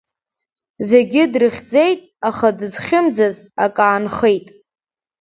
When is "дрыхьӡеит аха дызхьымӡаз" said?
1.33-3.35